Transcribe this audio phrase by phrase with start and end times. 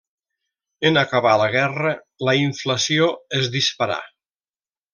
[0.89, 1.91] En acabar la guerra,
[2.29, 3.11] la inflació
[3.41, 4.01] es disparà.